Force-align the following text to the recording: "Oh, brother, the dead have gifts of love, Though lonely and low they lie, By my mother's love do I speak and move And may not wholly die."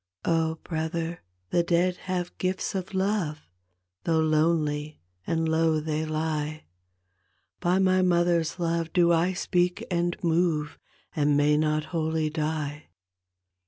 "Oh, 0.25 0.55
brother, 0.63 1.21
the 1.51 1.61
dead 1.61 1.97
have 2.07 2.35
gifts 2.39 2.73
of 2.73 2.95
love, 2.95 3.41
Though 4.05 4.19
lonely 4.19 4.99
and 5.27 5.47
low 5.47 5.79
they 5.79 6.05
lie, 6.05 6.63
By 7.59 7.77
my 7.77 8.01
mother's 8.01 8.57
love 8.57 8.91
do 8.93 9.11
I 9.13 9.33
speak 9.33 9.85
and 9.91 10.17
move 10.23 10.79
And 11.15 11.37
may 11.37 11.55
not 11.55 11.83
wholly 11.93 12.31
die." 12.31 12.87